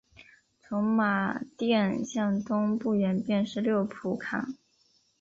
[0.63, 4.55] 从马甸向东不远便是六铺炕。